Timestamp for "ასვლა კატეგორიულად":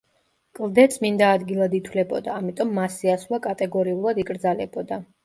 3.17-4.23